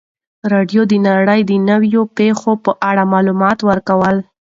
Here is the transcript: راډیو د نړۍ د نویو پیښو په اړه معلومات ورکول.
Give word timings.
راډیو 0.53 0.81
د 0.91 0.93
نړۍ 1.07 1.41
د 1.49 1.51
نویو 1.69 2.01
پیښو 2.17 2.51
په 2.63 2.71
اړه 2.89 3.03
معلومات 3.13 3.59
ورکول. 3.69 4.15